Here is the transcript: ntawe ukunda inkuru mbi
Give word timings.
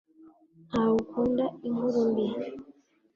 ntawe 0.67 0.95
ukunda 1.03 1.45
inkuru 1.67 1.99
mbi 2.09 2.25